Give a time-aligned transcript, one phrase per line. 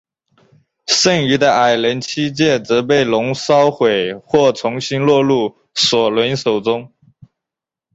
[0.87, 6.91] 剩余的矮人七戒则被龙烧毁或重新落入索伦手中。